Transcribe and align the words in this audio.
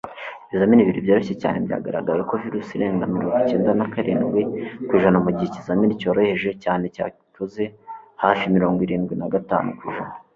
Ibizamini 0.47 0.81
bibiri 0.85 1.05
byoroshye 1.05 1.35
cyane 1.41 1.57
byagaragaye 1.65 2.21
ko 2.29 2.35
virusi 2.43 2.71
irenga 2.73 3.09
mirongo 3.13 3.35
icyenda 3.41 3.71
na 3.79 3.87
karindwi 3.93 4.41
kw’ijana 4.87 5.17
mugihe 5.23 5.47
ikizamini 5.49 5.99
cyoroheje 6.01 6.49
cyane 6.63 6.83
cyabikoze 6.95 7.63
hafi 8.23 8.53
mirongo 8.55 8.79
irindwi 8.85 9.13
nagatanu 9.17 9.69
kw’ijana 9.77 10.15